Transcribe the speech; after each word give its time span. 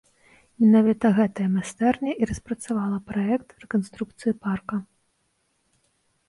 Менавіта 0.61 1.11
гэтая 1.17 1.45
майстэрня 1.57 2.11
і 2.13 2.23
распрацавала 2.31 2.97
праект 3.11 3.47
рэканструкцыі 3.65 4.33
парка. 4.49 4.75